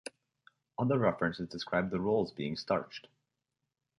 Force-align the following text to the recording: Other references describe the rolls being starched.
Other 0.79 0.97
references 0.97 1.47
describe 1.47 1.91
the 1.91 2.01
rolls 2.01 2.31
being 2.31 2.55
starched. 2.55 3.07